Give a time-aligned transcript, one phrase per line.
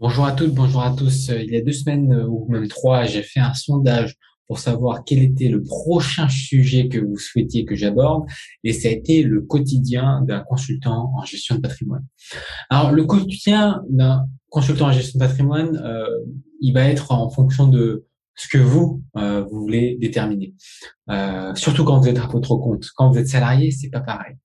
[0.00, 1.28] Bonjour à toutes, bonjour à tous.
[1.28, 4.16] Euh, il y a deux semaines euh, ou même trois, j'ai fait un sondage
[4.46, 8.24] pour savoir quel était le prochain sujet que vous souhaitiez que j'aborde
[8.64, 12.06] et ça a été le quotidien d'un consultant en gestion de patrimoine.
[12.70, 16.06] Alors le quotidien d'un consultant en gestion de patrimoine, euh,
[16.62, 20.54] il va être en fonction de ce que vous vous voulez déterminer.
[21.56, 22.86] surtout quand vous êtes à votre compte.
[22.96, 24.36] Quand vous êtes salarié, c'est pas pareil.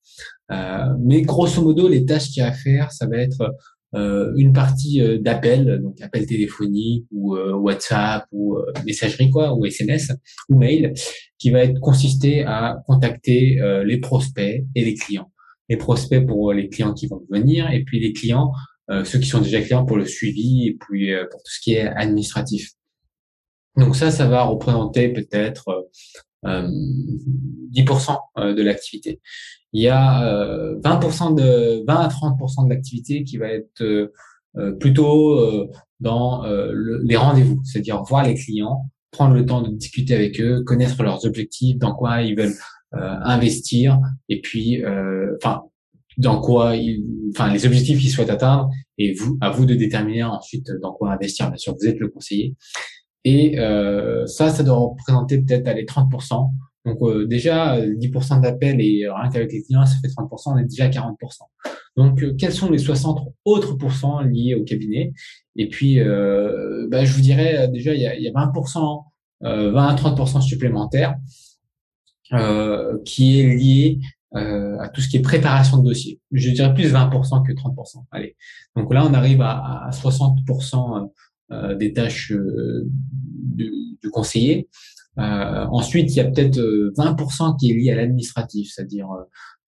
[1.00, 3.56] mais grosso modo, les tâches qu'il y a à faire, ça va être
[3.93, 10.12] une partie euh, d'appel, donc appel téléphonique ou euh, WhatsApp ou messagerie quoi, ou SMS
[10.49, 10.93] ou mail,
[11.38, 15.31] qui va être consisté à contacter les prospects et les clients.
[15.70, 18.52] Les prospects pour les clients qui vont venir et puis les clients,
[19.03, 21.88] ceux qui sont déjà clients pour le suivi et puis pour tout ce qui est
[21.88, 22.71] administratif.
[23.76, 25.90] Donc ça, ça va représenter peut-être
[26.43, 28.17] 10%
[28.55, 29.20] de l'activité
[29.75, 30.23] il y a
[30.81, 34.13] 20% euh, de 20 à 30% de l'activité qui va être euh,
[34.55, 35.38] euh, plutôt
[35.99, 36.45] dans
[37.04, 41.26] les rendez-vous, c'est-à-dire voir les clients, prendre le temps de discuter avec eux, connaître leurs
[41.26, 42.55] objectifs, dans quoi ils veulent
[42.93, 44.82] investir, et puis,
[45.37, 45.63] enfin,
[46.17, 50.23] dans quoi, ils, enfin, les objectifs qu'ils souhaitent atteindre, et vous, à vous de déterminer
[50.23, 51.49] ensuite dans quoi investir.
[51.49, 52.55] Bien sûr, vous êtes le conseiller.
[53.23, 53.57] Et
[54.27, 56.49] ça, ça doit représenter peut-être les 30%
[56.86, 60.66] donc euh, déjà, 10% d'appels et rien qu'avec les clients, ça fait 30%, on est
[60.66, 61.16] déjà à 40%.
[61.98, 65.12] Donc euh, quels sont les 60 autres pourcents liés au cabinet?
[65.56, 69.03] Et puis, euh, bah, je vous dirais déjà, il y a, il y a 20%,
[69.41, 71.16] 20 à 30% supplémentaires
[73.03, 74.00] qui est lié
[74.34, 76.19] à tout ce qui est préparation de dossier.
[76.31, 78.06] Je dirais plus 20% que 30%.
[78.12, 78.36] Allez.
[78.75, 81.09] Donc là, on arrive à, à 60%
[81.78, 83.72] des tâches du,
[84.02, 84.68] du conseiller.
[85.18, 89.08] Euh, ensuite, il y a peut-être 20% euh, qui est lié à l'administratif, c'est-à-dire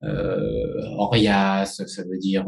[0.04, 2.46] euh, Orias, ça veut dire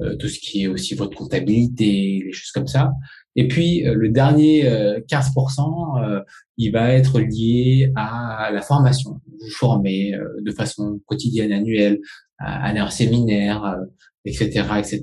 [0.00, 2.92] euh, tout ce qui est aussi votre comptabilité, les choses comme ça.
[3.36, 4.64] Et puis le dernier
[5.08, 6.22] 15%,
[6.56, 9.20] il va être lié à la formation.
[9.26, 12.00] Vous formez de façon quotidienne, annuelle,
[12.38, 13.76] à aller en séminaire,
[14.24, 14.48] etc.,
[14.78, 15.02] etc.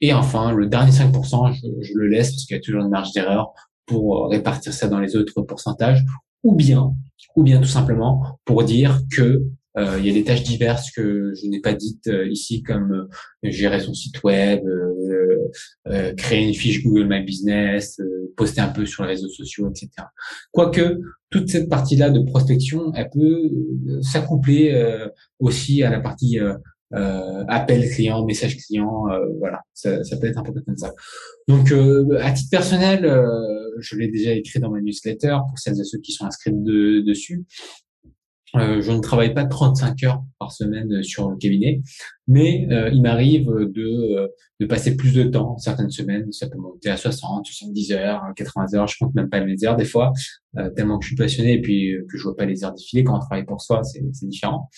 [0.00, 2.90] Et enfin, le dernier 5%, je, je le laisse parce qu'il y a toujours une
[2.90, 3.52] marge d'erreur
[3.86, 6.04] pour répartir ça dans les autres pourcentages
[6.48, 6.94] ou bien,
[7.36, 9.42] ou bien tout simplement pour dire que
[9.76, 12.92] euh, il y a des tâches diverses que je n'ai pas dites euh, ici, comme
[12.92, 13.06] euh,
[13.42, 14.62] gérer son site web,
[16.16, 18.00] créer une fiche Google My Business,
[18.36, 19.90] poster un peu sur les réseaux sociaux, etc.
[20.52, 21.00] Quoique
[21.30, 23.50] toute cette partie-là de prospection, elle peut
[24.02, 24.74] s'accoupler
[25.38, 26.38] aussi à la partie
[26.94, 30.92] euh, appel client, message client, euh, voilà, ça, ça, peut être un peu comme ça.
[31.46, 33.28] Donc, euh, à titre personnel, euh,
[33.78, 37.00] je l'ai déjà écrit dans ma newsletter pour celles et ceux qui sont inscrits de,
[37.00, 37.44] dessus.
[38.56, 41.82] Euh, je ne travaille pas 35 heures par semaine sur le cabinet,
[42.26, 45.58] mais il m'arrive de, de passer plus de temps.
[45.58, 48.86] Certaines semaines, ça peut monter à 60, 70 heures, 80 heures.
[48.86, 50.12] Je compte même pas mes heures des fois,
[50.76, 53.04] tellement que je suis passionné et puis que je vois pas les heures défiler.
[53.04, 54.70] Quand on travaille pour soi, c'est différent.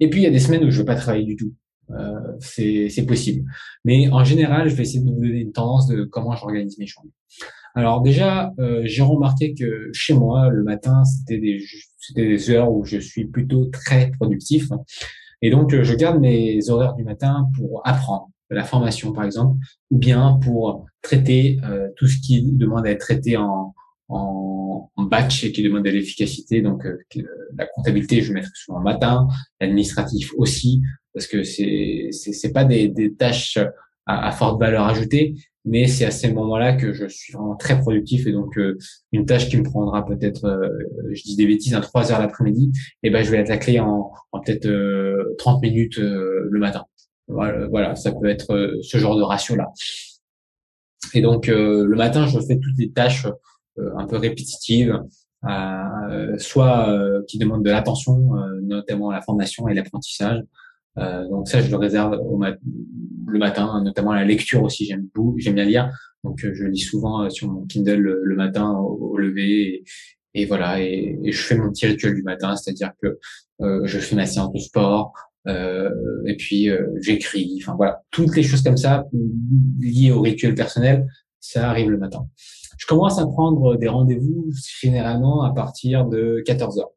[0.00, 1.54] Et puis, il y a des semaines où je veux pas travailler du tout.
[1.90, 3.48] Euh, c'est possible.
[3.84, 6.86] Mais en général, je vais essayer de vous donner une tendance de comment j'organise mes
[6.86, 7.12] journées.
[7.74, 11.58] Alors déjà, euh, j'ai remarqué que chez moi, le matin, c'était des,
[12.12, 14.68] des heures où je suis plutôt très productif.
[15.42, 19.56] Et donc, je garde mes horaires du matin pour apprendre la formation, par exemple,
[19.90, 23.74] ou bien pour traiter euh, tout ce qui demande à être traité en,
[24.96, 26.62] batch et qui demande de l'efficacité.
[26.62, 26.98] Donc euh,
[27.56, 29.28] la comptabilité, je mettrai souvent le matin,
[29.60, 30.82] l'administratif aussi,
[31.12, 33.58] parce que c'est c'est pas des, tâches
[34.06, 38.26] à, forte valeur ajoutée, mais c'est à ces moments-là que je suis vraiment très productif
[38.26, 38.76] et donc euh,
[39.12, 40.68] une tâche qui me prendra peut-être, euh,
[41.12, 44.40] je dis des bêtises, un 3 heures l'après-midi, et ben je vais l'attaquer en, en
[44.40, 44.68] peut-être
[45.38, 46.84] 30 minutes le matin.
[47.28, 49.72] Voilà, voilà, ça peut être ce genre de ratio-là.
[51.14, 53.26] Et donc le matin, je fais toutes les tâches
[53.78, 55.02] euh, un peu répétitive,
[55.48, 58.30] euh, soit euh, qui demande de l'attention,
[58.62, 60.40] notamment la formation et l'apprentissage.
[60.96, 62.40] Donc ça, je le réserve au
[63.26, 64.86] le matin, notamment la lecture aussi.
[64.86, 65.90] J'aime beaucoup, j'aime bien lire.
[66.22, 69.84] Donc je lis souvent sur mon Kindle le, matin au, lever
[70.34, 70.80] et, voilà.
[70.80, 73.18] Et, je fais mon petit rituel du matin, c'est-à-dire que
[73.60, 75.12] je fais ma séance de sport.
[75.46, 76.68] et puis
[77.00, 79.06] j'écris, enfin voilà, toutes les choses comme ça
[79.80, 81.06] liées au rituel personnel,
[81.40, 82.26] ça arrive le matin.
[82.78, 84.50] Je commence à prendre des rendez-vous
[84.80, 86.90] généralement à partir de 14 heures.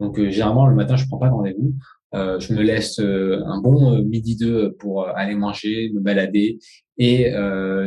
[0.00, 1.74] Donc euh, généralement le matin je prends pas de rendez-vous.
[2.14, 6.58] Euh, je me laisse euh, un bon midi deux pour aller manger, me balader
[6.96, 7.32] et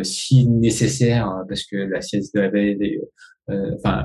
[0.03, 2.99] si nécessaire parce que la sieste de la veille
[3.47, 4.03] enfin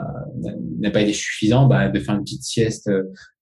[0.78, 2.88] n'a pas été suffisant, bah, de faire une petite sieste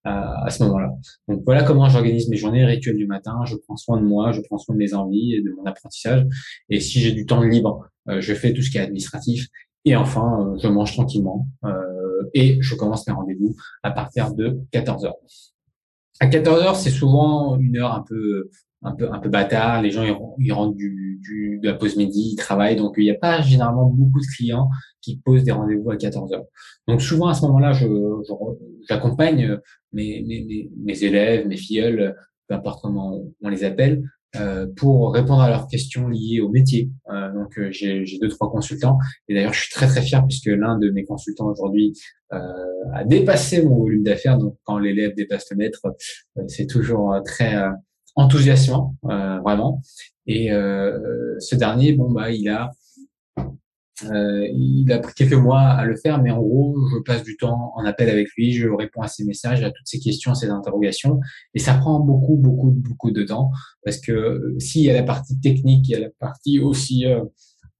[0.04, 0.88] à, à ce moment-là.
[1.28, 3.34] Donc voilà comment j'organise mes journées rituelles du matin.
[3.44, 6.24] Je prends soin de moi, je prends soin de mes envies et de mon apprentissage.
[6.70, 9.46] Et si j'ai du temps libre je fais tout ce qui est administratif,
[9.84, 11.46] et enfin, je mange tranquillement
[12.34, 15.16] et je commence mes rendez-vous à partir de 14 heures.
[16.20, 18.50] À 14 heures, c'est souvent une heure un peu
[18.82, 19.82] un peu un peu bâtard.
[19.82, 20.04] Les gens
[20.38, 23.40] ils, rentrent du, du, de la pause midi, ils travaillent, donc il n'y a pas
[23.42, 24.68] généralement beaucoup de clients
[25.00, 26.44] qui posent des rendez-vous à 14 heures.
[26.86, 27.86] Donc souvent à ce moment-là, je
[28.88, 29.58] j'accompagne
[29.92, 32.16] mes, mes, mes, élèves, mes filleuls,
[32.48, 34.02] peu importe comment on les appelle,
[34.36, 36.90] euh, pour répondre à leurs questions liées au métier.
[37.10, 38.96] Euh, donc euh, j'ai deux trois consultants
[39.28, 41.94] et d'ailleurs je suis très très fier puisque l'un de mes consultants aujourd'hui
[42.32, 42.38] euh,
[42.94, 44.38] a dépassé mon volume d'affaires.
[44.38, 45.82] Donc quand l'élève dépasse le maître,
[46.46, 47.56] c'est toujours très
[48.14, 49.82] enthousiasmant, vraiment.
[50.26, 52.70] Et ce dernier, bon bah il a
[54.04, 57.36] euh, il a pris quelques mois à le faire, mais en gros, je passe du
[57.36, 60.48] temps en appel avec lui, je réponds à ses messages, à toutes ses questions, ses
[60.48, 61.20] interrogations,
[61.54, 63.50] et ça prend beaucoup, beaucoup, beaucoup de temps,
[63.84, 67.06] parce que euh, s'il y a la partie technique, il y a la partie aussi
[67.06, 67.24] euh,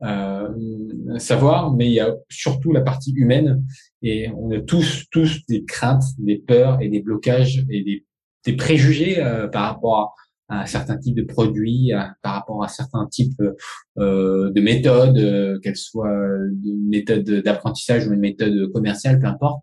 [0.02, 3.64] euh, savoir, mais il y a surtout la partie humaine,
[4.02, 8.06] et on a tous, tous des craintes, des peurs et des blocages et des,
[8.46, 10.14] des préjugés euh, par rapport à
[10.50, 11.92] à certains types de produits,
[12.22, 13.40] par rapport à certains types
[13.98, 16.12] euh, de méthodes, euh, qu'elles soient
[16.64, 19.62] une méthode d'apprentissage ou une méthode commerciale, peu importe.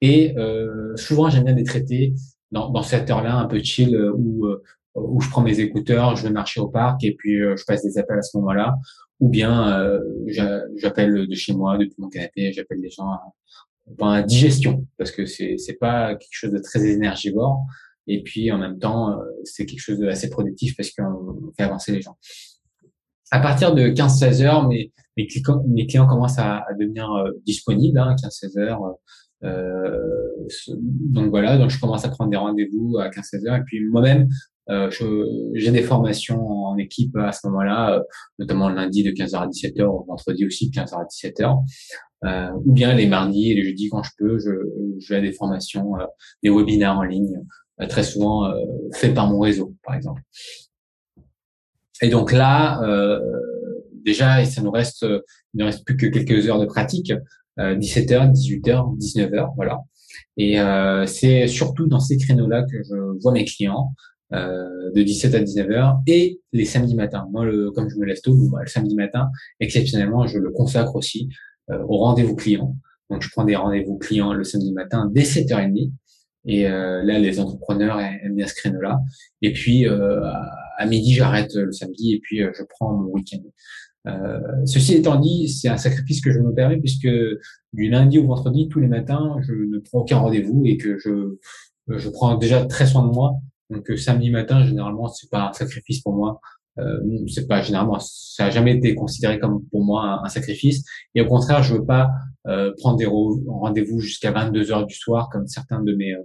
[0.00, 2.14] Et euh, souvent, j'aime bien les traiter
[2.50, 4.46] dans, dans cette heure-là un peu chill où
[4.94, 7.96] où je prends mes écouteurs, je vais marcher au parc et puis je passe des
[7.96, 8.76] appels à ce moment-là,
[9.20, 9.98] ou bien
[10.76, 15.24] j'appelle de chez moi depuis mon canapé, j'appelle les gens à, à digestion parce que
[15.24, 17.64] c'est c'est pas quelque chose de très énergivore
[18.06, 21.92] et puis, en même temps, euh, c'est quelque chose d'assez productif parce qu'on fait avancer
[21.92, 22.16] les gens.
[23.30, 27.30] À partir de 15-16 heures, mes, mes, clients, mes clients commencent à, à devenir euh,
[27.46, 28.82] disponibles, hein, 15-16 heures.
[29.44, 29.98] Euh,
[30.68, 33.56] donc voilà, donc je commence à prendre des rendez-vous à 15-16 heures.
[33.56, 34.28] Et puis moi-même,
[34.70, 34.90] euh,
[35.54, 38.02] j'ai des formations en équipe à ce moment-là, euh,
[38.38, 41.64] notamment le lundi de 15h à 17h, ou vendredi aussi de 15h à 17h,
[42.24, 44.50] euh, ou bien les mardis et les jeudis quand je peux, je,
[45.00, 45.94] je des formations,
[46.42, 47.40] des webinaires en ligne euh,
[47.88, 48.54] très souvent euh,
[48.94, 50.22] fait par mon réseau, par exemple.
[52.00, 53.20] Et donc là, euh,
[54.04, 57.12] déjà, ça nous reste, il ne reste plus que quelques heures de pratique,
[57.58, 59.82] 17h, 18h, 19h, voilà.
[60.36, 63.94] Et euh, c'est surtout dans ces créneaux-là que je vois mes clients,
[64.32, 67.28] euh, de 17 à 19h, et les samedis matins.
[67.30, 69.30] Moi, le, comme je me lève tôt, le samedi matin,
[69.60, 71.28] exceptionnellement, je le consacre aussi
[71.70, 72.74] euh, au rendez-vous client.
[73.10, 75.92] Donc, je prends des rendez-vous clients le samedi matin dès 7h30.
[76.44, 79.00] Et euh, là, les entrepreneurs aiment bien ce créneau-là.
[79.42, 80.20] Et puis, euh,
[80.76, 83.42] à midi, j'arrête le samedi et puis euh, je prends mon week-end.
[84.08, 87.08] Euh, ceci étant dit, c'est un sacrifice que je me permets puisque
[87.72, 91.36] du lundi au vendredi, tous les matins, je ne prends aucun rendez-vous et que je,
[91.88, 93.34] je prends déjà très soin de moi.
[93.70, 96.40] Donc samedi matin, généralement, c'est pas un sacrifice pour moi.
[96.78, 100.84] Euh, c'est pas généralement, ça a jamais été considéré comme pour moi un, sacrifice.
[101.14, 102.08] Et au contraire, je veux pas
[102.48, 106.22] euh, prendre des rendez-vous jusqu'à 22 heures du soir comme certains de mes euh,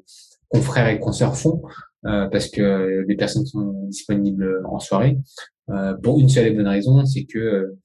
[0.49, 1.61] confrères et consoeurs font,
[2.05, 5.17] euh, parce que les personnes sont disponibles en soirée.
[6.01, 7.75] pour une seule et bonne raison, c'est que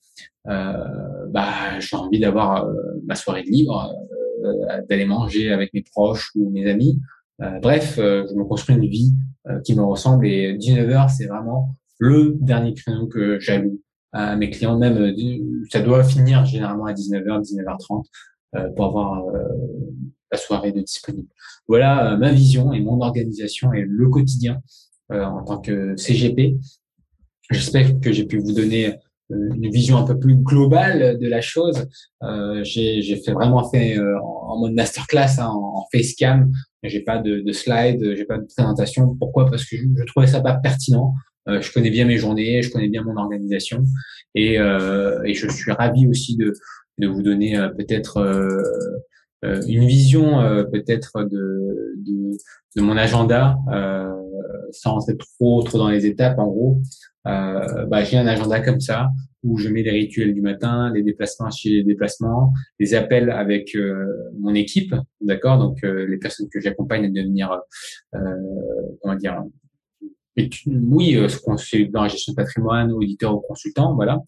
[0.44, 2.66] bah j'ai envie d'avoir
[3.04, 3.92] ma soirée de libre,
[4.88, 7.00] d'aller manger avec mes proches ou mes amis.
[7.60, 9.12] bref, je me construis une vie
[9.64, 13.80] qui me ressemble et 19 heures, c'est vraiment le dernier créneau que j'alloue
[14.12, 14.78] à mes clients.
[14.78, 18.04] Même, euh, ça doit finir généralement à 19h, 19h30
[18.54, 19.42] euh, pour avoir euh,
[20.30, 21.28] la soirée de disponible.
[21.68, 24.60] Voilà ma vision et mon organisation et le quotidien
[25.10, 26.56] en tant que CGP.
[27.50, 28.94] J'espère que j'ai pu vous donner
[29.28, 31.86] une vision un peu plus globale de la chose.
[32.62, 36.50] J'ai fait vraiment fait en, mode masterclass, hein, en, facecam.
[36.82, 39.14] J'ai pas de, de slide, j'ai pas de présentation.
[39.16, 39.50] Pourquoi?
[39.50, 41.12] Parce que je, je trouvais ça pas pertinent.
[41.48, 43.84] Euh, je connais bien mes journées, je connais bien mon organisation
[44.34, 46.52] et, euh, et je suis ravi aussi de,
[46.98, 48.18] de vous donner euh, peut-être
[49.66, 50.38] une vision
[50.70, 52.30] peut-être de, de,
[52.76, 53.56] de, mon agenda
[54.70, 56.80] sans rentrer trop trop dans les étapes en gros.
[57.26, 59.10] Euh, bah, j'ai un agenda comme ça
[59.42, 63.76] où je mets les rituels du matin, les déplacements chez les déplacements, les appels avec
[64.38, 67.60] mon équipe, d'accord, donc les personnes que j'accompagne à devenir,
[68.14, 68.18] euh,
[69.00, 69.42] comment dire,
[70.36, 71.28] oui, euh,
[71.90, 74.20] dans la gestion de patrimoine, auditeur ou consultant, voilà.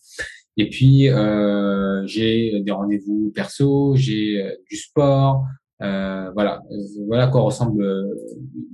[0.57, 5.45] Et puis euh, j'ai des rendez-vous perso, j'ai euh, du sport,
[5.83, 6.63] euh, voilà,
[7.09, 8.05] voilà à quoi ressemble euh,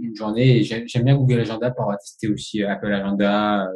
[0.00, 0.62] une journée.
[0.62, 3.66] J'aime bien Google Agenda pour tester aussi Apple Agenda,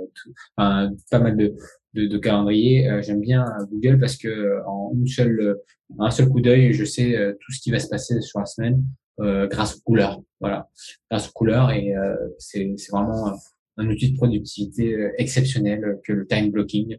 [0.56, 1.54] enfin, pas mal de,
[1.94, 3.00] de, de calendriers.
[3.02, 5.56] J'aime bien Google parce que en une seule,
[5.98, 8.84] un seul coup d'œil, je sais tout ce qui va se passer sur la semaine
[8.84, 10.20] euh, grâce aux couleurs.
[10.40, 10.68] Voilà,
[11.10, 13.32] grâce aux couleurs et euh, c'est vraiment
[13.78, 16.98] un outil de productivité euh, exceptionnel que le time blocking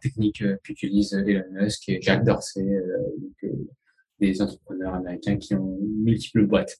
[0.00, 3.52] techniques qu'utilisent Elon Musk et Jack Dorsey, donc,
[4.20, 6.76] des entrepreneurs américains qui ont multiples boîtes,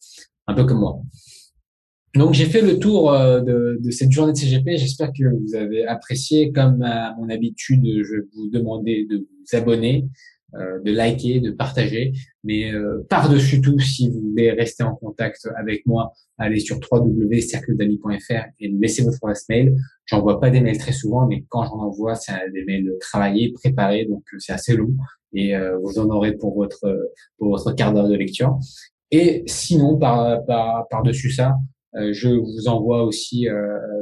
[0.47, 1.01] un peu comme moi.
[2.15, 4.77] Donc j'ai fait le tour de, de, cette journée de CGP.
[4.77, 6.53] J'espère que vous avez apprécié.
[6.53, 10.07] Comme à mon habitude, je vous demander de vous abonner, euh,
[10.55, 12.12] de liker, de partager.
[12.45, 18.47] Mais euh, par-dessus tout, si vous voulez rester en contact avec moi, allez sur www.cercledami.fr
[18.61, 19.76] et laissez votre adresse mail.
[20.07, 24.07] J'envoie pas des mails très souvent, mais quand j'en envoie, c'est des mails travaillés, préparés,
[24.07, 24.95] donc euh, c'est assez long
[25.35, 25.52] et
[25.83, 28.59] vous en aurez pour votre pour votre quart d'heure de lecture.
[29.11, 31.57] Et sinon, par par par dessus ça,
[31.93, 33.47] je vous envoie aussi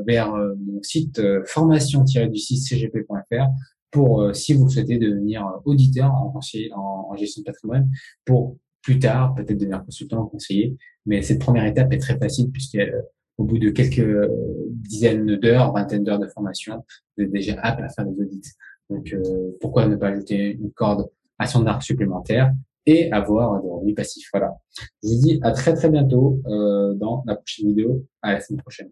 [0.07, 3.49] vers mon site formation-du6cgp.fr
[3.91, 6.33] pour, euh, si vous souhaitez devenir euh, auditeur en,
[6.75, 7.89] en, gestion de patrimoine,
[8.25, 10.77] pour plus tard peut-être devenir consultant ou conseiller.
[11.07, 13.03] Mais cette première étape est très facile puisque euh,
[13.39, 14.31] au bout de quelques
[14.71, 16.83] dizaines d'heures, vingtaines d'heures de formation,
[17.17, 18.41] vous êtes déjà apte à faire des audits.
[18.89, 19.15] Donc,
[19.61, 22.55] pourquoi ne pas ajouter une corde à son arc supplémentaire
[22.87, 24.27] et avoir des revenus passifs?
[24.33, 24.57] Voilà.
[25.03, 28.07] Je vous dis à très très bientôt dans la prochaine vidéo.
[28.23, 28.89] À la semaine prochaine.